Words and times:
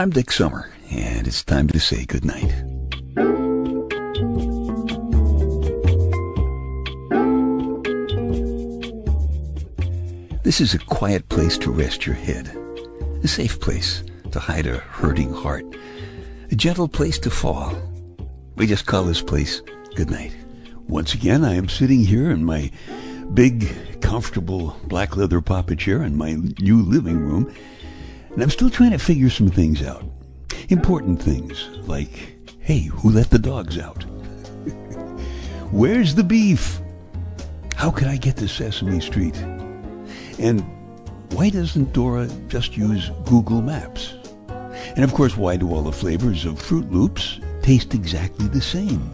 I'm 0.00 0.08
Dick 0.08 0.32
Summer, 0.32 0.72
and 0.90 1.26
it's 1.26 1.44
time 1.44 1.68
to 1.68 1.78
say 1.78 2.06
goodnight. 2.06 2.48
This 10.42 10.62
is 10.62 10.72
a 10.72 10.78
quiet 10.78 11.28
place 11.28 11.58
to 11.58 11.70
rest 11.70 12.06
your 12.06 12.14
head, 12.14 12.48
a 13.22 13.28
safe 13.28 13.60
place 13.60 14.02
to 14.30 14.40
hide 14.40 14.66
a 14.66 14.78
hurting 14.78 15.34
heart, 15.34 15.66
a 16.50 16.54
gentle 16.56 16.88
place 16.88 17.18
to 17.18 17.28
fall. 17.28 17.76
We 18.56 18.66
just 18.66 18.86
call 18.86 19.04
this 19.04 19.20
place 19.20 19.60
goodnight. 19.96 20.34
Once 20.88 21.12
again, 21.12 21.44
I 21.44 21.56
am 21.56 21.68
sitting 21.68 22.00
here 22.00 22.30
in 22.30 22.42
my 22.42 22.70
big, 23.34 24.00
comfortable 24.00 24.80
black 24.84 25.18
leather 25.18 25.42
papa 25.42 25.76
chair 25.76 26.02
in 26.02 26.16
my 26.16 26.38
new 26.58 26.80
living 26.80 27.18
room, 27.18 27.54
and 28.32 28.42
I'm 28.42 28.50
still 28.50 28.70
trying 28.70 28.92
to 28.92 28.98
figure 28.98 29.30
some 29.30 29.50
things 29.50 29.82
out. 29.82 30.04
Important 30.68 31.20
things, 31.20 31.68
like, 31.86 32.36
hey, 32.60 32.80
who 32.80 33.10
let 33.10 33.30
the 33.30 33.38
dogs 33.38 33.78
out? 33.78 34.02
Where's 35.72 36.14
the 36.14 36.24
beef? 36.24 36.80
How 37.76 37.90
could 37.90 38.08
I 38.08 38.16
get 38.16 38.36
to 38.36 38.48
Sesame 38.48 39.00
Street? 39.00 39.36
And 40.38 40.60
why 41.32 41.50
doesn't 41.50 41.92
Dora 41.92 42.28
just 42.48 42.76
use 42.76 43.10
Google 43.24 43.62
Maps? 43.62 44.14
And 44.96 45.04
of 45.04 45.14
course, 45.14 45.36
why 45.36 45.56
do 45.56 45.72
all 45.72 45.82
the 45.82 45.92
flavors 45.92 46.44
of 46.44 46.54
Froot 46.54 46.90
Loops 46.90 47.40
taste 47.62 47.94
exactly 47.94 48.48
the 48.48 48.60
same? 48.60 49.10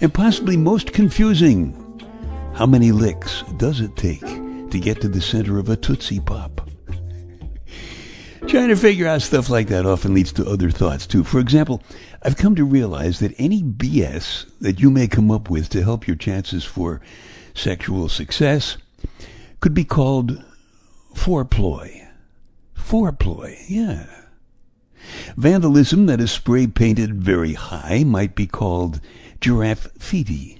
And 0.00 0.12
possibly 0.12 0.56
most 0.56 0.92
confusing, 0.92 1.74
how 2.54 2.66
many 2.66 2.90
licks 2.92 3.42
does 3.56 3.80
it 3.80 3.96
take 3.96 4.20
to 4.20 4.78
get 4.80 5.00
to 5.02 5.08
the 5.08 5.20
center 5.20 5.58
of 5.58 5.68
a 5.68 5.76
Tootsie 5.76 6.20
Pop? 6.20 6.59
Trying 8.50 8.70
to 8.70 8.74
figure 8.74 9.06
out 9.06 9.22
stuff 9.22 9.48
like 9.48 9.68
that 9.68 9.86
often 9.86 10.12
leads 10.12 10.32
to 10.32 10.44
other 10.44 10.72
thoughts 10.72 11.06
too. 11.06 11.22
For 11.22 11.38
example, 11.38 11.84
I've 12.24 12.36
come 12.36 12.56
to 12.56 12.64
realize 12.64 13.20
that 13.20 13.32
any 13.38 13.62
BS 13.62 14.50
that 14.58 14.80
you 14.80 14.90
may 14.90 15.06
come 15.06 15.30
up 15.30 15.48
with 15.48 15.68
to 15.68 15.84
help 15.84 16.08
your 16.08 16.16
chances 16.16 16.64
for 16.64 17.00
sexual 17.54 18.08
success 18.08 18.76
could 19.60 19.72
be 19.72 19.84
called 19.84 20.42
foreploy. 21.14 22.08
Foreploy, 22.74 23.56
yeah. 23.68 24.06
Vandalism 25.36 26.06
that 26.06 26.20
is 26.20 26.32
spray 26.32 26.66
painted 26.66 27.22
very 27.22 27.52
high 27.52 28.02
might 28.04 28.34
be 28.34 28.48
called 28.48 29.00
giraffiti. 29.40 30.58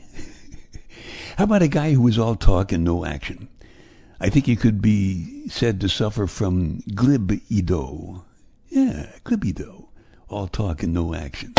How 1.39 1.43
about 1.43 1.63
a 1.63 1.69
guy 1.69 1.95
who 1.95 2.07
is 2.07 2.21
all 2.21 2.37
talk 2.37 2.71
and 2.71 2.85
no 2.85 3.05
action? 3.05 3.49
I 4.23 4.29
think 4.29 4.45
he 4.45 4.55
could 4.55 4.83
be 4.83 5.49
said 5.49 5.81
to 5.81 5.89
suffer 5.89 6.27
from 6.27 6.83
glibido. 6.91 8.23
Yeah, 8.69 9.07
glibido. 9.25 9.87
All 10.29 10.47
talk 10.47 10.83
and 10.83 10.93
no 10.93 11.15
action. 11.15 11.55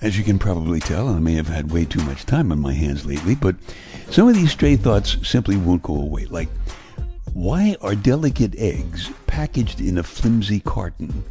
As 0.00 0.16
you 0.16 0.24
can 0.24 0.38
probably 0.38 0.80
tell, 0.80 1.08
I 1.08 1.18
may 1.18 1.34
have 1.34 1.48
had 1.48 1.70
way 1.70 1.84
too 1.84 2.02
much 2.04 2.24
time 2.24 2.50
on 2.52 2.58
my 2.58 2.72
hands 2.72 3.04
lately, 3.04 3.34
but 3.34 3.56
some 4.10 4.28
of 4.28 4.34
these 4.34 4.52
stray 4.52 4.76
thoughts 4.76 5.16
simply 5.28 5.56
won't 5.58 5.82
go 5.82 5.94
away. 5.94 6.24
Like, 6.24 6.48
why 7.34 7.76
are 7.82 7.94
delicate 7.94 8.54
eggs 8.56 9.10
packaged 9.26 9.80
in 9.80 9.98
a 9.98 10.02
flimsy 10.02 10.60
carton, 10.60 11.22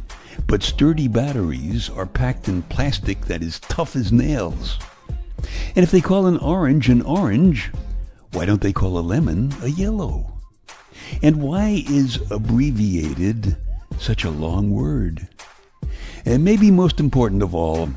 but 0.46 0.62
sturdy 0.62 1.08
batteries 1.08 1.90
are 1.90 2.06
packed 2.06 2.46
in 2.48 2.62
plastic 2.62 3.22
that 3.22 3.42
is 3.42 3.58
tough 3.58 3.96
as 3.96 4.12
nails? 4.12 4.78
And 5.74 5.82
if 5.82 5.90
they 5.90 6.00
call 6.00 6.26
an 6.26 6.38
orange 6.38 6.88
an 6.88 7.02
orange, 7.02 7.72
why 8.36 8.44
don't 8.44 8.60
they 8.60 8.72
call 8.72 8.98
a 8.98 9.00
lemon 9.00 9.50
a 9.62 9.68
yellow? 9.68 10.30
And 11.22 11.40
why 11.40 11.82
is 11.88 12.20
abbreviated 12.30 13.56
such 13.98 14.24
a 14.24 14.30
long 14.30 14.70
word? 14.70 15.26
And 16.26 16.44
maybe 16.44 16.70
most 16.70 17.00
important 17.00 17.42
of 17.42 17.54
all, 17.54 17.88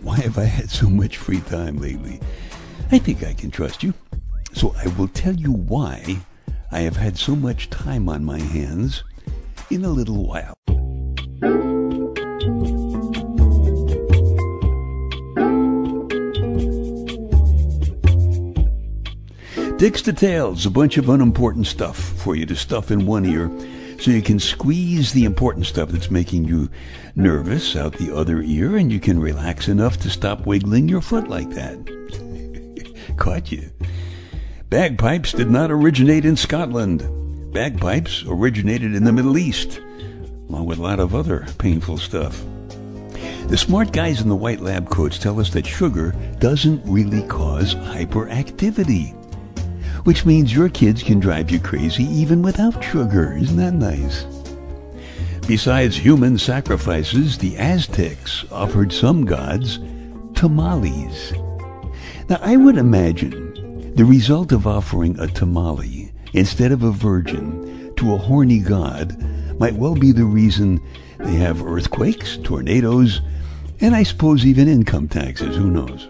why 0.00 0.16
have 0.20 0.38
I 0.38 0.44
had 0.44 0.70
so 0.70 0.88
much 0.88 1.18
free 1.18 1.40
time 1.42 1.76
lately? 1.76 2.20
I 2.90 2.98
think 2.98 3.22
I 3.22 3.34
can 3.34 3.50
trust 3.50 3.82
you. 3.82 3.92
So 4.54 4.74
I 4.82 4.88
will 4.98 5.08
tell 5.08 5.34
you 5.34 5.52
why 5.52 6.16
I 6.72 6.80
have 6.80 6.96
had 6.96 7.18
so 7.18 7.36
much 7.36 7.68
time 7.68 8.08
on 8.08 8.24
my 8.24 8.40
hands 8.40 9.04
in 9.68 9.84
a 9.84 9.90
little 9.90 10.26
while. 10.26 10.54
Dick's 19.80 20.02
Details, 20.02 20.66
a 20.66 20.70
bunch 20.70 20.98
of 20.98 21.08
unimportant 21.08 21.66
stuff 21.66 21.96
for 21.96 22.36
you 22.36 22.44
to 22.44 22.54
stuff 22.54 22.90
in 22.90 23.06
one 23.06 23.24
ear 23.24 23.50
so 23.98 24.10
you 24.10 24.20
can 24.20 24.38
squeeze 24.38 25.14
the 25.14 25.24
important 25.24 25.64
stuff 25.64 25.88
that's 25.88 26.10
making 26.10 26.44
you 26.44 26.68
nervous 27.16 27.74
out 27.74 27.94
the 27.94 28.14
other 28.14 28.42
ear 28.42 28.76
and 28.76 28.92
you 28.92 29.00
can 29.00 29.18
relax 29.18 29.68
enough 29.68 29.96
to 30.00 30.10
stop 30.10 30.44
wiggling 30.44 30.86
your 30.86 31.00
foot 31.00 31.28
like 31.28 31.48
that. 31.52 31.78
Caught 33.16 33.52
you. 33.52 33.70
Bagpipes 34.68 35.32
did 35.32 35.50
not 35.50 35.70
originate 35.70 36.26
in 36.26 36.36
Scotland. 36.36 37.00
Bagpipes 37.50 38.26
originated 38.28 38.94
in 38.94 39.04
the 39.04 39.12
Middle 39.12 39.38
East, 39.38 39.80
along 40.50 40.66
with 40.66 40.78
a 40.78 40.82
lot 40.82 41.00
of 41.00 41.14
other 41.14 41.46
painful 41.56 41.96
stuff. 41.96 42.44
The 43.46 43.56
smart 43.56 43.92
guys 43.94 44.20
in 44.20 44.28
the 44.28 44.36
white 44.36 44.60
lab 44.60 44.90
coats 44.90 45.18
tell 45.18 45.40
us 45.40 45.48
that 45.54 45.66
sugar 45.66 46.14
doesn't 46.38 46.82
really 46.84 47.22
cause 47.28 47.76
hyperactivity 47.76 49.16
which 50.04 50.24
means 50.24 50.54
your 50.54 50.68
kids 50.68 51.02
can 51.02 51.20
drive 51.20 51.50
you 51.50 51.60
crazy 51.60 52.04
even 52.04 52.42
without 52.42 52.82
sugar. 52.82 53.36
Isn't 53.36 53.56
that 53.56 53.74
nice? 53.74 54.24
Besides 55.46 55.96
human 55.96 56.38
sacrifices, 56.38 57.38
the 57.38 57.56
Aztecs 57.56 58.44
offered 58.52 58.92
some 58.92 59.24
gods 59.24 59.78
tamales. 60.34 61.32
Now, 62.28 62.38
I 62.40 62.56
would 62.56 62.78
imagine 62.78 63.94
the 63.94 64.04
result 64.04 64.52
of 64.52 64.66
offering 64.66 65.18
a 65.18 65.26
tamale 65.26 66.12
instead 66.32 66.72
of 66.72 66.82
a 66.82 66.92
virgin 66.92 67.92
to 67.96 68.14
a 68.14 68.18
horny 68.18 68.60
god 68.60 69.18
might 69.58 69.74
well 69.74 69.94
be 69.94 70.12
the 70.12 70.24
reason 70.24 70.80
they 71.18 71.34
have 71.34 71.62
earthquakes, 71.66 72.38
tornadoes, 72.38 73.20
and 73.80 73.94
I 73.94 74.04
suppose 74.04 74.46
even 74.46 74.68
income 74.68 75.08
taxes. 75.08 75.56
Who 75.56 75.70
knows? 75.70 76.08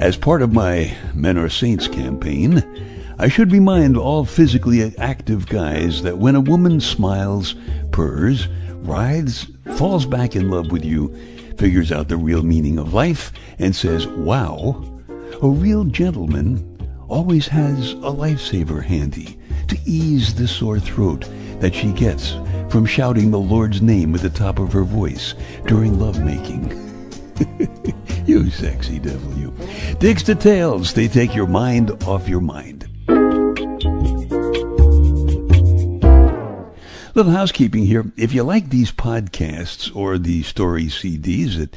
As 0.00 0.16
part 0.16 0.40
of 0.40 0.54
my 0.54 0.96
Men 1.14 1.36
Are 1.36 1.50
Saints 1.50 1.86
campaign, 1.86 2.64
I 3.18 3.28
should 3.28 3.52
remind 3.52 3.98
all 3.98 4.24
physically 4.24 4.96
active 4.96 5.46
guys 5.46 6.00
that 6.04 6.16
when 6.16 6.34
a 6.34 6.40
woman 6.40 6.80
smiles, 6.80 7.54
purrs, 7.92 8.48
rides, 8.76 9.48
falls 9.76 10.06
back 10.06 10.34
in 10.34 10.48
love 10.48 10.72
with 10.72 10.86
you, 10.86 11.14
figures 11.58 11.92
out 11.92 12.08
the 12.08 12.16
real 12.16 12.42
meaning 12.42 12.78
of 12.78 12.94
life, 12.94 13.30
and 13.58 13.76
says, 13.76 14.06
wow, 14.06 14.82
a 15.42 15.48
real 15.48 15.84
gentleman 15.84 16.78
always 17.06 17.46
has 17.48 17.92
a 17.92 18.10
lifesaver 18.10 18.82
handy 18.82 19.38
to 19.68 19.78
ease 19.84 20.34
the 20.34 20.48
sore 20.48 20.80
throat 20.80 21.28
that 21.60 21.74
she 21.74 21.92
gets 21.92 22.36
from 22.70 22.86
shouting 22.86 23.30
the 23.30 23.38
Lord's 23.38 23.82
name 23.82 24.14
at 24.14 24.22
the 24.22 24.30
top 24.30 24.58
of 24.58 24.72
her 24.72 24.84
voice 24.84 25.34
during 25.66 26.00
lovemaking. 26.00 26.89
you 28.26 28.50
sexy 28.50 28.98
devil, 28.98 29.32
you. 29.34 29.54
Dick's 29.98 30.22
Details. 30.22 30.94
They 30.94 31.08
take 31.08 31.34
your 31.34 31.46
mind 31.46 32.02
off 32.04 32.28
your 32.28 32.40
mind. 32.40 32.86
Little 37.14 37.32
housekeeping 37.32 37.86
here. 37.86 38.12
If 38.16 38.32
you 38.32 38.44
like 38.44 38.70
these 38.70 38.92
podcasts 38.92 39.94
or 39.94 40.16
the 40.16 40.42
story 40.44 40.84
CDs 40.84 41.60
at 41.60 41.70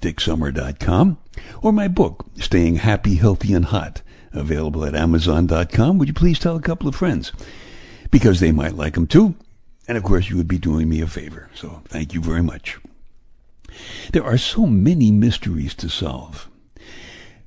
dicksummer.com 0.00 1.18
or 1.62 1.72
my 1.72 1.88
book, 1.88 2.24
Staying 2.36 2.76
Happy, 2.76 3.16
Healthy, 3.16 3.52
and 3.52 3.66
Hot, 3.66 4.00
available 4.32 4.84
at 4.84 4.94
amazon.com, 4.94 5.98
would 5.98 6.08
you 6.08 6.14
please 6.14 6.38
tell 6.38 6.56
a 6.56 6.62
couple 6.62 6.88
of 6.88 6.94
friends? 6.94 7.32
Because 8.10 8.40
they 8.40 8.50
might 8.50 8.76
like 8.76 8.94
them 8.94 9.06
too. 9.06 9.34
And 9.86 9.98
of 9.98 10.04
course, 10.04 10.30
you 10.30 10.36
would 10.36 10.48
be 10.48 10.58
doing 10.58 10.88
me 10.88 11.00
a 11.02 11.06
favor. 11.06 11.50
So 11.54 11.82
thank 11.86 12.14
you 12.14 12.20
very 12.22 12.42
much. 12.42 12.78
There 14.12 14.24
are 14.24 14.38
so 14.38 14.66
many 14.66 15.10
mysteries 15.10 15.74
to 15.74 15.88
solve. 15.88 16.48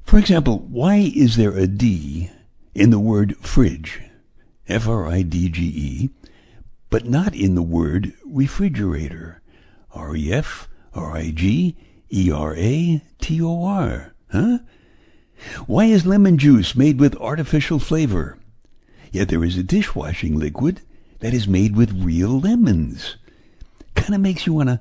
For 0.04 0.19
example, 0.19 0.60
why 0.69 1.12
is 1.16 1.38
there 1.38 1.57
a 1.57 1.68
D 1.68 2.30
in 2.75 2.89
the 2.89 3.00
word 3.00 3.38
fridge, 3.38 4.01
F-R-I-D-G-E, 4.68 6.10
but 6.89 7.06
not 7.06 7.33
in 7.33 7.56
the 7.56 7.62
word 7.62 8.13
refrigerator, 8.25 9.42
R-E-F, 9.94 10.68
R-I-G, 10.94 11.78
E-R-A-T-O-R, 12.10 14.13
huh? 14.31 14.57
Why 15.66 15.86
is 15.86 16.06
lemon 16.06 16.38
juice 16.38 16.75
made 16.75 17.00
with 17.00 17.16
artificial 17.16 17.80
flavor? 17.80 18.38
Yet 19.12 19.30
there 19.30 19.44
is 19.44 19.57
a 19.57 19.63
dishwashing 19.63 20.38
liquid 20.38 20.81
that 21.19 21.33
is 21.33 21.48
made 21.48 21.75
with 21.75 22.04
real 22.04 22.39
lemons. 22.39 23.16
Kind 23.95 24.13
of 24.13 24.22
makes 24.22 24.45
you 24.45 24.54
want 24.54 24.69
to 24.69 24.80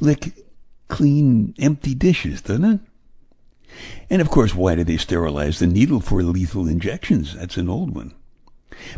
lick 0.00 0.45
clean, 0.88 1.54
empty 1.58 1.94
dishes, 1.94 2.42
doesn't 2.42 2.64
it? 2.64 2.80
And 4.08 4.22
of 4.22 4.30
course, 4.30 4.54
why 4.54 4.74
do 4.74 4.84
they 4.84 4.96
sterilize 4.96 5.58
the 5.58 5.66
needle 5.66 6.00
for 6.00 6.22
lethal 6.22 6.66
injections? 6.68 7.34
That's 7.34 7.56
an 7.56 7.68
old 7.68 7.94
one. 7.94 8.14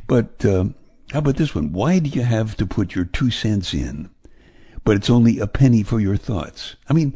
But 0.06 0.44
uh, 0.44 0.67
how 1.12 1.20
about 1.20 1.37
this 1.37 1.55
one? 1.55 1.73
Why 1.73 1.99
do 1.99 2.11
you 2.11 2.23
have 2.23 2.56
to 2.56 2.67
put 2.67 2.94
your 2.94 3.05
two 3.05 3.31
cents 3.31 3.73
in 3.75 4.11
but 4.88 4.96
it's 4.96 5.11
only 5.11 5.38
a 5.38 5.46
penny 5.46 5.82
for 5.82 6.00
your 6.00 6.17
thoughts. 6.17 6.75
I 6.88 6.94
mean, 6.94 7.14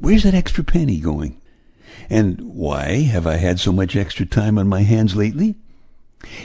where's 0.00 0.24
that 0.24 0.34
extra 0.34 0.64
penny 0.64 0.98
going? 0.98 1.40
And 2.10 2.40
why 2.40 3.02
have 3.02 3.24
I 3.24 3.36
had 3.36 3.60
so 3.60 3.70
much 3.70 3.94
extra 3.94 4.26
time 4.26 4.58
on 4.58 4.66
my 4.66 4.82
hands 4.82 5.14
lately? 5.14 5.54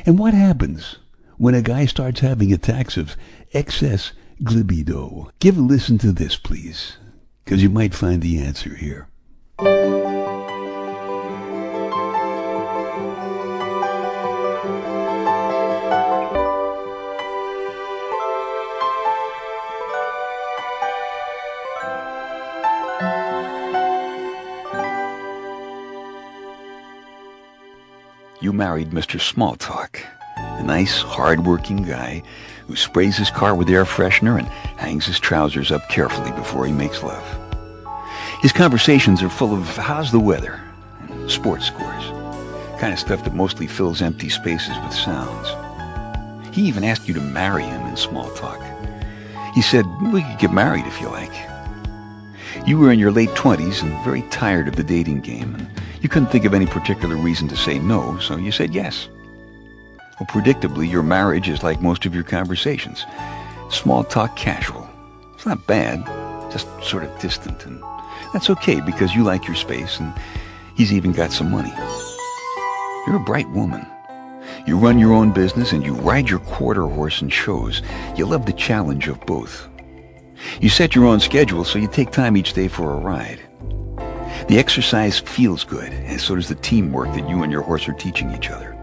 And 0.05 0.19
what 0.19 0.35
happens 0.35 0.97
when 1.37 1.55
a 1.55 1.63
guy 1.63 1.87
starts 1.87 2.19
having 2.19 2.53
attacks 2.53 2.97
of 2.97 3.17
excess 3.53 4.11
libido? 4.39 5.31
Give 5.39 5.57
a 5.57 5.61
listen 5.61 5.97
to 5.97 6.11
this, 6.11 6.37
please, 6.37 6.97
because 7.43 7.61
you 7.61 7.69
might 7.69 7.93
find 7.93 8.21
the 8.21 8.39
answer 8.39 8.75
here. 8.75 9.07
You 28.41 28.51
married 28.51 28.89
Mr. 28.89 29.19
Smalltalk, 29.21 30.01
nice, 30.63 31.01
hard-working 31.01 31.83
guy 31.83 32.23
who 32.67 32.75
sprays 32.75 33.17
his 33.17 33.29
car 33.29 33.55
with 33.55 33.69
air 33.69 33.85
freshener 33.85 34.39
and 34.39 34.47
hangs 34.47 35.05
his 35.05 35.19
trousers 35.19 35.71
up 35.71 35.87
carefully 35.89 36.31
before 36.31 36.65
he 36.65 36.71
makes 36.71 37.03
love. 37.03 37.23
His 38.41 38.51
conversations 38.51 39.21
are 39.21 39.29
full 39.29 39.53
of 39.53 39.65
how's 39.77 40.11
the 40.11 40.19
weather 40.19 40.59
and 41.09 41.29
sports 41.29 41.65
scores, 41.67 42.03
kind 42.79 42.93
of 42.93 42.99
stuff 42.99 43.23
that 43.23 43.35
mostly 43.35 43.67
fills 43.67 44.01
empty 44.01 44.29
spaces 44.29 44.75
with 44.83 44.93
sounds. 44.93 45.49
He 46.55 46.63
even 46.63 46.83
asked 46.83 47.07
you 47.07 47.13
to 47.15 47.21
marry 47.21 47.63
him 47.63 47.85
in 47.87 47.97
small 47.97 48.29
talk. 48.31 48.61
He 49.53 49.61
said, 49.61 49.85
we 50.11 50.23
could 50.23 50.39
get 50.39 50.53
married 50.53 50.85
if 50.85 50.99
you 50.99 51.09
like. 51.09 51.33
You 52.67 52.77
were 52.77 52.91
in 52.91 52.99
your 52.99 53.11
late 53.11 53.29
20s 53.29 53.81
and 53.81 54.03
very 54.05 54.21
tired 54.23 54.67
of 54.67 54.75
the 54.75 54.83
dating 54.83 55.21
game, 55.21 55.55
and 55.55 55.67
you 56.01 56.09
couldn't 56.09 56.29
think 56.29 56.45
of 56.45 56.53
any 56.53 56.65
particular 56.65 57.15
reason 57.15 57.47
to 57.49 57.55
say 57.55 57.79
no, 57.79 58.17
so 58.19 58.37
you 58.37 58.51
said 58.51 58.73
yes. 58.73 59.09
Well, 60.23 60.41
predictably, 60.41 60.89
your 60.89 61.03
marriage 61.03 61.49
is 61.49 61.63
like 61.63 61.81
most 61.81 62.05
of 62.05 62.15
your 62.15 62.23
conversations. 62.23 63.05
Small 63.69 64.05
talk 64.05 64.37
casual. 64.37 64.89
It's 65.33 65.45
not 65.45 65.67
bad, 65.67 66.05
just 66.49 66.65
sort 66.81 67.03
of 67.03 67.19
distant, 67.19 67.65
and 67.65 67.83
that's 68.31 68.49
okay 68.49 68.79
because 68.79 69.13
you 69.13 69.25
like 69.25 69.45
your 69.47 69.57
space 69.57 69.99
and 69.99 70.13
he's 70.77 70.93
even 70.93 71.11
got 71.11 71.33
some 71.33 71.51
money. 71.51 71.73
You're 73.05 73.17
a 73.17 73.25
bright 73.25 73.49
woman. 73.49 73.85
You 74.65 74.77
run 74.77 74.97
your 74.97 75.11
own 75.11 75.33
business 75.33 75.73
and 75.73 75.83
you 75.83 75.93
ride 75.93 76.29
your 76.29 76.39
quarter 76.39 76.87
horse 76.87 77.21
in 77.21 77.27
shows. 77.27 77.81
You 78.15 78.25
love 78.25 78.45
the 78.45 78.53
challenge 78.53 79.09
of 79.09 79.19
both. 79.25 79.67
You 80.61 80.69
set 80.69 80.95
your 80.95 81.05
own 81.05 81.19
schedule 81.19 81.65
so 81.65 81.79
you 81.79 81.89
take 81.89 82.11
time 82.11 82.37
each 82.37 82.53
day 82.53 82.69
for 82.69 82.93
a 82.93 82.97
ride. 82.97 83.41
The 84.47 84.57
exercise 84.57 85.19
feels 85.19 85.65
good, 85.65 85.91
and 85.91 86.21
so 86.21 86.35
does 86.35 86.47
the 86.47 86.55
teamwork 86.55 87.13
that 87.13 87.27
you 87.27 87.43
and 87.43 87.51
your 87.51 87.61
horse 87.61 87.89
are 87.89 87.93
teaching 87.93 88.33
each 88.33 88.49
other. 88.49 88.79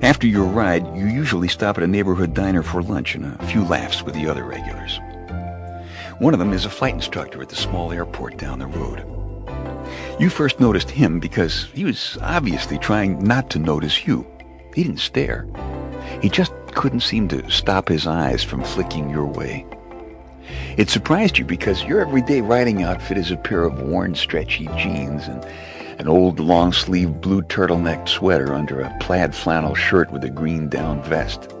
After 0.00 0.26
your 0.26 0.46
ride, 0.46 0.96
you 0.96 1.06
usually 1.06 1.48
stop 1.48 1.76
at 1.76 1.84
a 1.84 1.86
neighborhood 1.86 2.34
diner 2.34 2.62
for 2.62 2.82
lunch 2.82 3.14
and 3.14 3.38
a 3.40 3.46
few 3.46 3.64
laughs 3.64 4.02
with 4.02 4.14
the 4.14 4.26
other 4.26 4.44
regulars. 4.44 4.98
One 6.18 6.32
of 6.32 6.40
them 6.40 6.52
is 6.52 6.64
a 6.64 6.70
flight 6.70 6.94
instructor 6.94 7.42
at 7.42 7.48
the 7.50 7.56
small 7.56 7.92
airport 7.92 8.38
down 8.38 8.58
the 8.58 8.66
road. 8.66 9.04
You 10.18 10.30
first 10.30 10.60
noticed 10.60 10.90
him 10.90 11.20
because 11.20 11.66
he 11.74 11.84
was 11.84 12.16
obviously 12.22 12.78
trying 12.78 13.22
not 13.22 13.50
to 13.50 13.58
notice 13.58 14.06
you. 14.06 14.26
He 14.74 14.84
didn't 14.84 15.00
stare. 15.00 15.46
He 16.22 16.28
just 16.28 16.52
couldn't 16.74 17.00
seem 17.00 17.28
to 17.28 17.50
stop 17.50 17.88
his 17.88 18.06
eyes 18.06 18.42
from 18.42 18.64
flicking 18.64 19.10
your 19.10 19.26
way. 19.26 19.66
It 20.76 20.90
surprised 20.90 21.38
you 21.38 21.44
because 21.44 21.84
your 21.84 22.00
everyday 22.00 22.40
riding 22.40 22.82
outfit 22.82 23.18
is 23.18 23.30
a 23.30 23.36
pair 23.36 23.64
of 23.64 23.82
worn 23.82 24.14
stretchy 24.14 24.66
jeans 24.76 25.28
and 25.28 25.44
an 25.98 26.08
old 26.08 26.40
long-sleeved 26.40 27.20
blue 27.20 27.42
turtleneck 27.42 28.08
sweater 28.08 28.54
under 28.54 28.80
a 28.80 28.96
plaid 28.98 29.34
flannel 29.34 29.74
shirt 29.74 30.10
with 30.10 30.24
a 30.24 30.30
green 30.30 30.68
down 30.68 31.02
vest. 31.02 31.52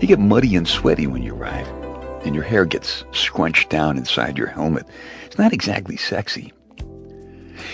You 0.00 0.06
get 0.06 0.18
muddy 0.18 0.54
and 0.56 0.66
sweaty 0.66 1.06
when 1.06 1.22
you 1.22 1.34
ride, 1.34 1.66
and 2.24 2.34
your 2.34 2.44
hair 2.44 2.64
gets 2.64 3.04
scrunched 3.12 3.68
down 3.70 3.96
inside 3.96 4.38
your 4.38 4.46
helmet. 4.46 4.86
It's 5.24 5.38
not 5.38 5.52
exactly 5.52 5.96
sexy. 5.96 6.52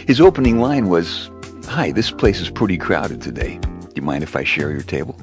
His 0.06 0.20
opening 0.20 0.58
line 0.58 0.88
was, 0.88 1.30
Hi, 1.66 1.92
this 1.92 2.10
place 2.10 2.40
is 2.40 2.50
pretty 2.50 2.76
crowded 2.76 3.20
today. 3.20 3.58
Do 3.58 3.90
you 3.94 4.02
mind 4.02 4.22
if 4.22 4.36
I 4.36 4.44
share 4.44 4.70
your 4.70 4.82
table? 4.82 5.18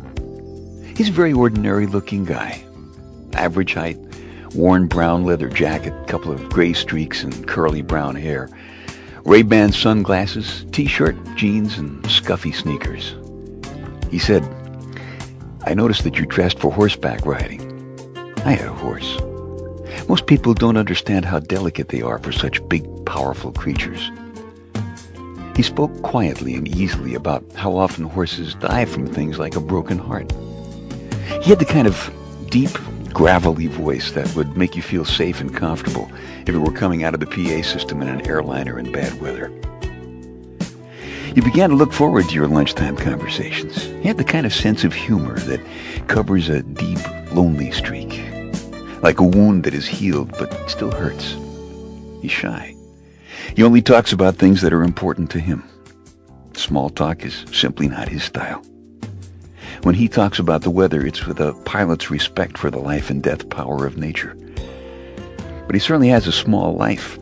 He's 0.96 1.10
a 1.10 1.14
very 1.14 1.34
ordinary 1.34 1.88
looking 1.88 2.26
guy. 2.26 2.64
Average 3.34 3.74
height, 3.74 3.98
worn 4.54 4.88
brown 4.88 5.24
leather 5.24 5.50
jacket, 5.50 5.94
couple 6.08 6.32
of 6.32 6.50
gray 6.50 6.74
streaks 6.74 7.24
and 7.24 7.48
curly 7.48 7.82
brown 7.82 8.16
hair. 8.16 8.50
Ray-Ban 9.24 9.72
sunglasses, 9.72 10.66
t-shirt, 10.72 11.16
jeans, 11.36 11.78
and 11.78 12.04
scuffy 12.10 12.52
sneakers. 12.52 13.16
He 14.10 14.20
said, 14.20 14.44
I 15.66 15.74
noticed 15.74 16.04
that 16.04 16.18
you 16.18 16.26
dressed 16.26 16.60
for 16.60 16.72
horseback 16.72 17.26
riding. 17.26 17.62
I 18.46 18.54
had 18.54 18.68
a 18.68 18.74
horse. 18.74 19.20
Most 20.10 20.26
people 20.26 20.54
don't 20.54 20.78
understand 20.78 21.26
how 21.26 21.40
delicate 21.40 21.90
they 21.90 22.02
are 22.02 22.18
for 22.18 22.32
such 22.32 22.68
big, 22.68 22.84
powerful 23.06 23.52
creatures. 23.52 24.12
He 25.56 25.62
spoke 25.62 26.02
quietly 26.02 26.56
and 26.56 26.68
easily 26.68 27.14
about 27.14 27.44
how 27.54 27.76
often 27.76 28.06
horses 28.06 28.56
die 28.56 28.86
from 28.86 29.06
things 29.06 29.38
like 29.38 29.56
a 29.56 29.62
broken 29.62 30.00
heart. 30.00 30.32
He 31.44 31.50
had 31.50 31.60
the 31.60 31.66
kind 31.66 31.88
of 31.88 32.12
deep, 32.50 32.72
gravelly 33.14 33.68
voice 33.68 34.12
that 34.12 34.34
would 34.36 34.58
make 34.58 34.76
you 34.76 34.82
feel 34.82 35.06
safe 35.06 35.42
and 35.42 35.56
comfortable 35.56 36.12
if 36.42 36.50
it 36.50 36.58
were 36.58 36.72
coming 36.72 37.04
out 37.04 37.14
of 37.14 37.20
the 37.20 37.26
PA 37.28 37.62
system 37.62 38.02
in 38.02 38.08
an 38.08 38.28
airliner 38.28 38.80
in 38.80 38.92
bad 38.92 39.20
weather. 39.22 39.52
You 41.36 41.42
began 41.42 41.70
to 41.70 41.76
look 41.76 41.94
forward 41.94 42.28
to 42.28 42.36
your 42.36 42.48
lunchtime 42.48 42.98
conversations. 42.98 43.84
He 43.84 44.04
had 44.04 44.18
the 44.18 44.24
kind 44.24 44.46
of 44.46 44.54
sense 44.54 44.84
of 44.84 44.94
humor 44.94 45.40
that 45.40 45.62
covers 46.08 46.50
a 46.50 46.62
deep, 46.62 47.00
lonely 47.32 47.72
streak. 47.72 48.22
Like 49.02 49.20
a 49.20 49.24
wound 49.24 49.64
that 49.64 49.74
is 49.74 49.88
healed 49.88 50.32
but 50.38 50.70
still 50.70 50.92
hurts. 50.92 51.38
He's 52.22 52.32
shy. 52.32 52.76
He 53.56 53.64
only 53.64 53.82
talks 53.82 54.12
about 54.12 54.36
things 54.36 54.62
that 54.62 54.74
are 54.74 54.84
important 54.84 55.32
to 55.32 55.40
him. 55.40 55.64
Small 56.54 56.90
talk 56.90 57.24
is 57.24 57.46
simply 57.52 57.88
not 57.88 58.10
his 58.10 58.24
style. 58.24 58.62
When 59.84 59.96
he 59.96 60.08
talks 60.08 60.38
about 60.38 60.62
the 60.62 60.70
weather, 60.70 61.04
it's 61.04 61.26
with 61.26 61.40
a 61.40 61.54
pilot's 61.66 62.12
respect 62.12 62.56
for 62.56 62.70
the 62.70 62.78
life 62.78 63.10
and 63.10 63.24
death 63.24 63.50
power 63.50 63.88
of 63.88 63.98
nature. 63.98 64.38
But 65.66 65.74
he 65.74 65.80
certainly 65.80 66.10
has 66.10 66.28
a 66.28 66.32
small 66.32 66.76
life. 66.76 67.18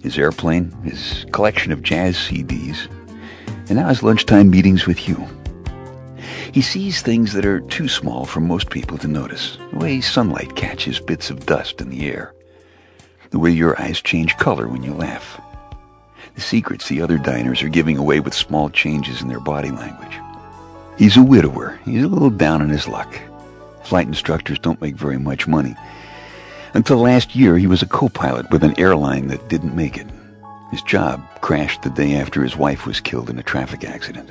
His 0.00 0.16
airplane, 0.16 0.70
his 0.84 1.26
collection 1.32 1.72
of 1.72 1.82
jazz 1.82 2.16
CDs, 2.16 2.88
and 3.68 3.74
now 3.74 3.88
his 3.88 4.04
lunchtime 4.04 4.50
meetings 4.50 4.86
with 4.86 5.08
you. 5.08 5.26
He 6.52 6.62
sees 6.62 7.02
things 7.02 7.32
that 7.32 7.44
are 7.44 7.60
too 7.60 7.88
small 7.88 8.24
for 8.24 8.38
most 8.38 8.70
people 8.70 8.96
to 8.98 9.08
notice. 9.08 9.58
The 9.72 9.78
way 9.78 10.00
sunlight 10.00 10.54
catches 10.54 11.00
bits 11.00 11.28
of 11.28 11.44
dust 11.44 11.80
in 11.80 11.88
the 11.88 12.06
air. 12.08 12.34
The 13.30 13.40
way 13.40 13.50
your 13.50 13.80
eyes 13.82 14.00
change 14.00 14.36
color 14.36 14.68
when 14.68 14.84
you 14.84 14.94
laugh. 14.94 15.40
The 16.36 16.40
secrets 16.40 16.86
the 16.86 17.02
other 17.02 17.18
diners 17.18 17.64
are 17.64 17.68
giving 17.68 17.96
away 17.98 18.20
with 18.20 18.32
small 18.32 18.70
changes 18.70 19.22
in 19.22 19.28
their 19.28 19.40
body 19.40 19.72
language. 19.72 20.20
He's 20.98 21.16
a 21.16 21.22
widower. 21.22 21.78
He's 21.84 22.02
a 22.02 22.08
little 22.08 22.30
down 22.30 22.60
on 22.60 22.68
his 22.68 22.88
luck. 22.88 23.18
Flight 23.84 24.08
instructors 24.08 24.58
don't 24.58 24.80
make 24.80 24.96
very 24.96 25.18
much 25.18 25.46
money. 25.46 25.76
Until 26.74 26.98
last 26.98 27.36
year, 27.36 27.56
he 27.56 27.68
was 27.68 27.82
a 27.82 27.86
co-pilot 27.86 28.50
with 28.50 28.64
an 28.64 28.78
airline 28.78 29.28
that 29.28 29.48
didn't 29.48 29.76
make 29.76 29.96
it. 29.96 30.08
His 30.72 30.82
job 30.82 31.22
crashed 31.40 31.82
the 31.82 31.90
day 31.90 32.16
after 32.16 32.42
his 32.42 32.56
wife 32.56 32.84
was 32.84 33.00
killed 33.00 33.30
in 33.30 33.38
a 33.38 33.44
traffic 33.44 33.84
accident. 33.84 34.28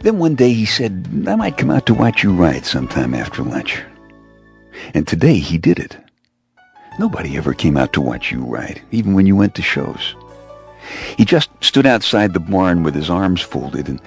Then 0.00 0.18
one 0.18 0.36
day 0.36 0.52
he 0.52 0.64
said, 0.64 1.06
I 1.26 1.34
might 1.34 1.58
come 1.58 1.70
out 1.70 1.86
to 1.86 1.94
watch 1.94 2.22
you 2.22 2.32
ride 2.32 2.64
sometime 2.64 3.12
after 3.12 3.42
lunch. 3.42 3.82
And 4.94 5.06
today 5.06 5.38
he 5.38 5.58
did 5.58 5.80
it. 5.80 5.96
Nobody 7.00 7.36
ever 7.36 7.54
came 7.54 7.76
out 7.76 7.92
to 7.94 8.00
watch 8.00 8.30
you 8.30 8.44
ride, 8.44 8.80
even 8.92 9.14
when 9.14 9.26
you 9.26 9.34
went 9.34 9.56
to 9.56 9.62
shows. 9.62 10.14
He 11.16 11.24
just 11.24 11.50
stood 11.60 11.86
outside 11.86 12.32
the 12.32 12.40
barn 12.40 12.84
with 12.84 12.94
his 12.94 13.10
arms 13.10 13.42
folded 13.42 13.88
and 13.88 14.00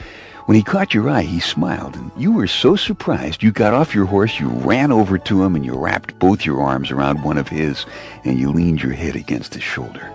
when 0.45 0.55
he 0.55 0.63
caught 0.63 0.93
your 0.93 1.09
eye, 1.09 1.21
he 1.21 1.39
smiled, 1.39 1.95
and 1.95 2.11
you 2.17 2.31
were 2.31 2.47
so 2.47 2.75
surprised 2.75 3.43
you 3.43 3.51
got 3.51 3.73
off 3.73 3.93
your 3.93 4.05
horse, 4.05 4.39
you 4.39 4.47
ran 4.49 4.91
over 4.91 5.17
to 5.17 5.43
him, 5.43 5.55
and 5.55 5.65
you 5.65 5.73
wrapped 5.73 6.17
both 6.19 6.45
your 6.45 6.61
arms 6.61 6.91
around 6.91 7.23
one 7.23 7.37
of 7.37 7.47
his, 7.47 7.85
and 8.23 8.39
you 8.39 8.51
leaned 8.51 8.81
your 8.81 8.93
head 8.93 9.15
against 9.15 9.53
his 9.53 9.63
shoulder. 9.63 10.11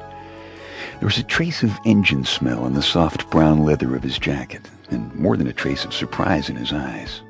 There 0.98 1.06
was 1.06 1.18
a 1.18 1.22
trace 1.22 1.62
of 1.62 1.78
engine 1.84 2.24
smell 2.24 2.66
in 2.66 2.74
the 2.74 2.82
soft 2.82 3.30
brown 3.30 3.64
leather 3.64 3.94
of 3.94 4.02
his 4.02 4.18
jacket, 4.18 4.68
and 4.90 5.14
more 5.14 5.36
than 5.36 5.46
a 5.46 5.52
trace 5.52 5.84
of 5.84 5.92
surprise 5.92 6.48
in 6.48 6.56
his 6.56 6.72
eyes. 6.72 7.20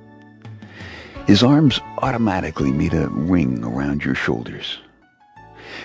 His 1.27 1.43
arms 1.43 1.81
automatically 1.99 2.71
made 2.71 2.95
a 2.95 3.09
ring 3.09 3.65
around 3.65 4.05
your 4.05 4.15
shoulders. 4.15 4.79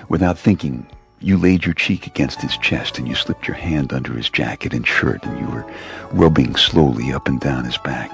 Without 0.07 0.37
thinking, 0.37 0.85
you 1.21 1.37
laid 1.37 1.63
your 1.63 1.75
cheek 1.75 2.07
against 2.07 2.41
his 2.41 2.57
chest 2.57 2.97
and 2.97 3.07
you 3.07 3.13
slipped 3.13 3.47
your 3.47 3.55
hand 3.55 3.93
under 3.93 4.13
his 4.13 4.29
jacket 4.29 4.73
and 4.73 4.85
shirt 4.87 5.23
and 5.23 5.39
you 5.39 5.45
were 5.45 5.71
rubbing 6.11 6.55
slowly 6.55 7.13
up 7.13 7.27
and 7.27 7.39
down 7.39 7.63
his 7.63 7.77
back. 7.77 8.11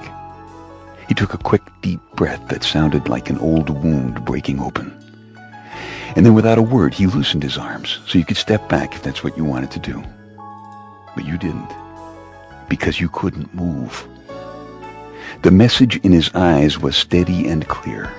He 1.08 1.14
took 1.14 1.32
a 1.32 1.38
quick, 1.38 1.62
deep 1.80 2.00
breath 2.16 2.46
that 2.48 2.62
sounded 2.62 3.08
like 3.08 3.30
an 3.30 3.38
old 3.38 3.70
wound 3.70 4.24
breaking 4.26 4.60
open. 4.60 4.94
And 6.16 6.26
then 6.26 6.34
without 6.34 6.58
a 6.58 6.62
word, 6.62 6.92
he 6.92 7.06
loosened 7.06 7.42
his 7.42 7.56
arms 7.56 8.00
so 8.06 8.18
you 8.18 8.26
could 8.26 8.36
step 8.36 8.68
back 8.68 8.94
if 8.94 9.02
that's 9.02 9.24
what 9.24 9.36
you 9.36 9.44
wanted 9.44 9.70
to 9.70 9.78
do. 9.78 10.02
But 11.14 11.24
you 11.24 11.38
didn't 11.38 11.72
because 12.68 13.00
you 13.00 13.08
couldn't 13.08 13.54
move. 13.54 14.06
The 15.42 15.50
message 15.50 15.96
in 16.04 16.12
his 16.12 16.30
eyes 16.34 16.78
was 16.78 16.96
steady 16.96 17.48
and 17.48 17.66
clear. 17.68 18.12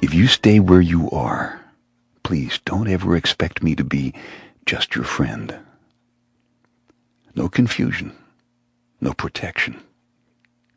If 0.00 0.14
you 0.14 0.26
stay 0.26 0.60
where 0.60 0.80
you 0.80 1.10
are, 1.10 1.60
please 2.28 2.60
don't 2.66 2.88
ever 2.88 3.16
expect 3.16 3.62
me 3.62 3.74
to 3.74 3.82
be 3.82 4.12
just 4.66 4.94
your 4.94 5.02
friend. 5.02 5.56
No 7.34 7.48
confusion, 7.48 8.12
no 9.00 9.14
protection, 9.14 9.80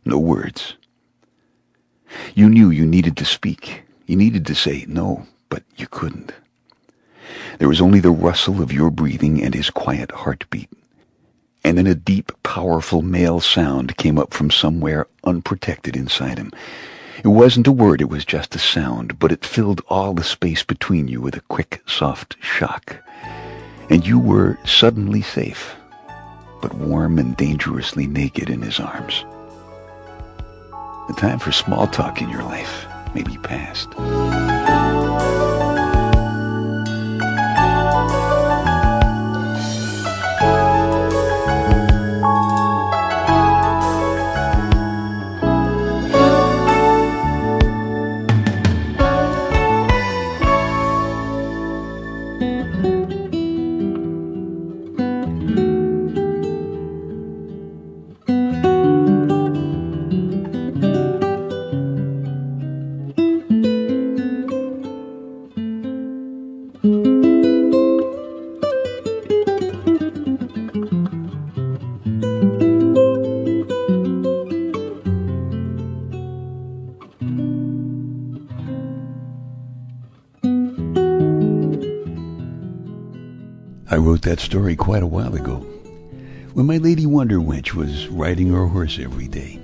no 0.06 0.18
words. 0.18 0.78
You 2.36 2.48
knew 2.48 2.70
you 2.70 2.86
needed 2.86 3.18
to 3.18 3.26
speak. 3.26 3.84
You 4.06 4.16
needed 4.16 4.46
to 4.46 4.56
say 4.56 4.86
no, 4.88 5.28
but 5.50 5.64
you 5.76 5.88
couldn't. 5.88 6.32
There 7.60 7.68
was 7.68 7.82
only 7.82 8.00
the 8.00 8.12
rustle 8.12 8.62
of 8.62 8.72
your 8.72 8.90
breathing 8.90 9.44
and 9.44 9.54
his 9.54 9.70
quiet 9.70 10.10
heartbeat 10.12 10.70
and 11.66 11.78
then 11.78 11.88
a 11.88 11.96
deep, 11.96 12.32
powerful 12.44 13.02
male 13.02 13.42
sound 13.42 13.98
came 13.98 14.18
up 14.18 14.34
from 14.34 14.52
somewhere 14.52 15.06
unprotected 15.26 15.98
inside 15.98 16.38
him. 16.38 16.52
It 17.24 17.28
wasn't 17.28 17.68
a 17.68 17.72
word, 17.72 18.02
it 18.02 18.10
was 18.10 18.26
just 18.26 18.56
a 18.56 18.60
sound, 18.60 19.20
but 19.20 19.32
it 19.32 19.46
filled 19.46 19.82
all 19.88 20.16
the 20.16 20.24
space 20.24 20.64
between 20.64 21.08
you 21.08 21.22
with 21.22 21.36
a 21.36 21.42
quick, 21.42 21.84
soft 21.86 22.36
shock. 22.42 22.98
And 23.92 24.08
you 24.08 24.18
were 24.18 24.58
suddenly 24.66 25.22
safe, 25.22 25.76
but 26.64 26.74
warm 26.74 27.20
and 27.20 27.38
dangerously 27.38 28.08
naked 28.08 28.50
in 28.50 28.64
his 28.64 28.80
arms. 28.80 29.24
The 31.08 31.16
time 31.16 31.38
for 31.38 31.52
small 31.52 31.86
talk 31.86 32.24
in 32.24 32.30
your 32.30 32.44
life 32.44 32.88
may 33.14 33.22
be 33.22 33.38
past. 33.38 33.90
That 84.32 84.40
story 84.40 84.78
quite 84.78 85.04
a 85.04 85.08
while 85.08 85.36
ago, 85.36 85.58
when 86.54 86.66
my 86.66 86.78
Lady 86.78 87.06
Wonder 87.06 87.36
Wench 87.40 87.74
was 87.74 88.08
riding 88.08 88.48
her 88.48 88.66
horse 88.66 88.98
every 88.98 89.28
day. 89.28 89.60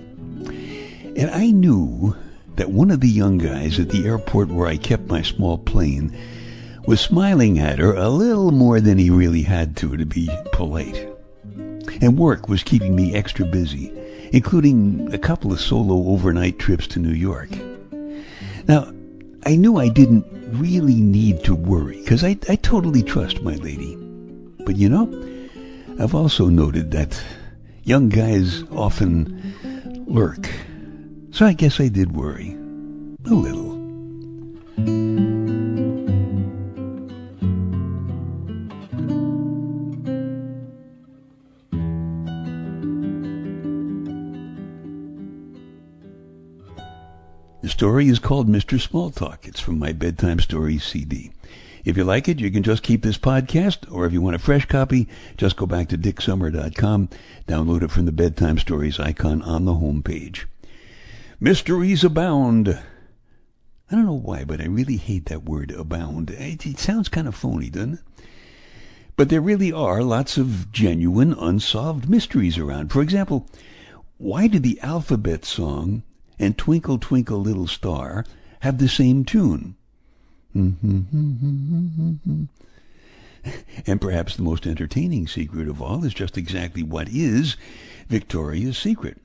And 1.15 1.31
I 1.31 1.51
knew 1.51 2.17
that 2.57 2.71
one 2.71 2.91
of 2.91 2.99
the 2.99 3.07
young 3.07 3.37
guys 3.37 3.79
at 3.79 3.87
the 3.87 4.05
airport 4.05 4.49
where 4.49 4.67
I 4.67 4.75
kept 4.75 5.07
my 5.07 5.21
small 5.21 5.57
plane 5.57 6.13
was 6.85 6.99
smiling 6.99 7.59
at 7.59 7.79
her 7.79 7.95
a 7.95 8.09
little 8.09 8.51
more 8.51 8.81
than 8.81 8.97
he 8.97 9.09
really 9.09 9.41
had 9.41 9.77
to 9.77 9.95
to 9.95 10.05
be 10.05 10.29
polite. 10.51 11.07
And 12.01 12.17
work 12.17 12.49
was 12.49 12.61
keeping 12.61 12.93
me 12.93 13.15
extra 13.15 13.45
busy, 13.45 13.93
including 14.33 15.13
a 15.13 15.17
couple 15.17 15.53
of 15.53 15.61
solo 15.61 16.11
overnight 16.11 16.59
trips 16.59 16.87
to 16.87 16.99
New 16.99 17.15
York. 17.15 17.51
Now, 18.67 18.91
I 19.45 19.55
knew 19.55 19.77
I 19.77 19.87
didn't 19.87 20.25
really 20.59 20.99
need 20.99 21.45
to 21.45 21.55
worry, 21.55 22.01
because 22.01 22.25
I, 22.25 22.37
I 22.49 22.57
totally 22.57 23.01
trust 23.01 23.41
my 23.43 23.55
lady. 23.55 23.97
But 24.67 24.75
you 24.75 24.89
know, 24.89 25.07
I've 25.97 26.13
also 26.13 26.47
noted 26.47 26.91
that 26.91 27.23
young 27.83 28.09
guys 28.09 28.63
often 28.63 29.55
lurk. 30.05 30.49
So 31.31 31.45
I 31.45 31.53
guess 31.53 31.79
I 31.79 31.87
did 31.87 32.13
worry. 32.13 32.51
A 33.27 33.33
little. 33.33 33.77
The 47.61 47.69
story 47.69 48.09
is 48.09 48.19
called 48.19 48.49
Mr. 48.49 48.77
Small 48.81 49.11
Talk. 49.11 49.47
It's 49.47 49.61
from 49.61 49.79
my 49.79 49.93
Bedtime 49.93 50.41
Stories 50.41 50.83
CD. 50.83 51.31
If 51.87 51.95
you 51.95 52.03
like 52.03 52.27
it, 52.27 52.41
you 52.41 52.51
can 52.51 52.63
just 52.63 52.83
keep 52.83 53.01
this 53.01 53.17
podcast, 53.17 53.89
or 53.89 54.05
if 54.05 54.11
you 54.11 54.21
want 54.21 54.35
a 54.35 54.39
fresh 54.39 54.65
copy, 54.65 55.07
just 55.37 55.55
go 55.55 55.65
back 55.65 55.87
to 55.87 55.97
dicksummer.com, 55.97 57.07
download 57.47 57.81
it 57.81 57.91
from 57.91 58.03
the 58.03 58.11
Bedtime 58.11 58.57
Stories 58.57 58.99
icon 58.99 59.41
on 59.41 59.63
the 59.63 59.75
home 59.75 60.03
page. 60.03 60.47
Mysteries 61.39 62.03
abound. 62.03 62.67
I 62.67 63.95
don't 63.95 64.05
know 64.05 64.11
why, 64.11 64.43
but 64.43 64.59
I 64.59 64.65
really 64.65 64.97
hate 64.97 65.27
that 65.27 65.45
word 65.45 65.71
abound. 65.71 66.31
It, 66.31 66.65
it 66.65 66.77
sounds 66.77 67.07
kind 67.07 67.25
of 67.25 67.35
phony, 67.35 67.69
doesn't 67.69 67.93
it? 67.93 68.25
But 69.15 69.29
there 69.29 69.39
really 69.39 69.71
are 69.71 70.03
lots 70.03 70.35
of 70.35 70.73
genuine 70.73 71.31
unsolved 71.31 72.09
mysteries 72.09 72.57
around. 72.57 72.91
For 72.91 73.01
example, 73.01 73.47
why 74.17 74.47
did 74.47 74.63
the 74.63 74.81
alphabet 74.81 75.45
song 75.45 76.03
and 76.37 76.57
Twinkle 76.57 76.99
Twinkle 76.99 77.39
Little 77.39 77.65
Star 77.65 78.25
have 78.59 78.77
the 78.77 78.89
same 78.89 79.23
tune? 79.23 79.76
Mm-hmm. 80.57 82.43
and 83.87 84.01
perhaps 84.01 84.35
the 84.35 84.43
most 84.43 84.65
entertaining 84.65 85.27
secret 85.27 85.67
of 85.67 85.81
all 85.81 86.03
is 86.03 86.13
just 86.13 86.37
exactly 86.37 86.83
what 86.83 87.07
is 87.09 87.55
Victoria's 88.09 88.77
Secret. 88.77 89.21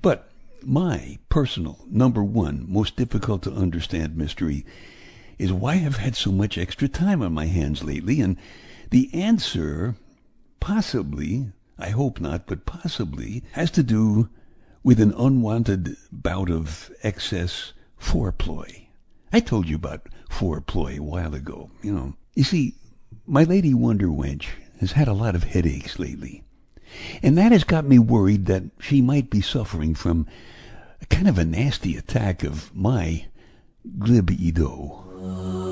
But 0.00 0.30
my 0.62 1.18
personal 1.28 1.78
number 1.88 2.22
one 2.22 2.66
most 2.68 2.96
difficult 2.96 3.42
to 3.42 3.52
understand 3.52 4.16
mystery 4.16 4.64
is 5.38 5.52
why 5.52 5.74
I've 5.74 5.96
had 5.96 6.14
so 6.14 6.30
much 6.30 6.58
extra 6.58 6.88
time 6.88 7.22
on 7.22 7.32
my 7.32 7.46
hands 7.46 7.82
lately, 7.82 8.20
and 8.20 8.36
the 8.90 9.10
answer 9.14 9.96
possibly, 10.60 11.50
I 11.78 11.88
hope 11.88 12.20
not, 12.20 12.46
but 12.46 12.66
possibly, 12.66 13.42
has 13.52 13.70
to 13.72 13.82
do 13.82 14.28
with 14.84 15.00
an 15.00 15.14
unwanted 15.14 15.96
bout 16.12 16.50
of 16.50 16.92
excess 17.02 17.72
foreplay. 18.00 18.81
I 19.32 19.40
told 19.40 19.68
you 19.68 19.76
about 19.76 20.08
foreplay 20.30 20.98
a 20.98 21.02
while 21.02 21.34
ago, 21.34 21.70
you 21.82 21.92
know. 21.92 22.14
You 22.34 22.44
see, 22.44 22.74
my 23.26 23.44
lady 23.44 23.72
Wonder 23.74 24.08
Wench 24.08 24.46
has 24.80 24.92
had 24.92 25.08
a 25.08 25.12
lot 25.12 25.34
of 25.34 25.44
headaches 25.44 25.98
lately. 25.98 26.44
And 27.22 27.38
that 27.38 27.52
has 27.52 27.64
got 27.64 27.86
me 27.86 27.98
worried 27.98 28.46
that 28.46 28.64
she 28.78 29.00
might 29.00 29.30
be 29.30 29.40
suffering 29.40 29.94
from 29.94 30.26
a 31.00 31.06
kind 31.06 31.28
of 31.28 31.38
a 31.38 31.44
nasty 31.44 31.96
attack 31.96 32.42
of 32.42 32.74
my 32.74 33.26
glibido. 33.98 34.98
Okay, 35.16 35.71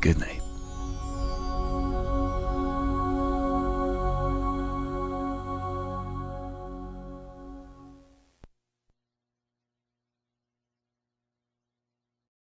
Good 0.00 0.18
night. 0.18 0.39